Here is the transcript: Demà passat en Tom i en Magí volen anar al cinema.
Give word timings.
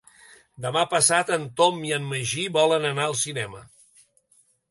Demà 0.63 0.83
passat 0.93 1.29
en 1.35 1.43
Tom 1.61 1.83
i 1.91 1.93
en 1.99 2.09
Magí 2.15 2.47
volen 2.57 2.87
anar 2.93 3.07
al 3.11 3.15
cinema. 3.27 3.61